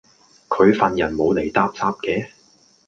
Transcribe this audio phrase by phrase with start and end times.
[0.49, 2.31] 佢份人冇厘搭霎既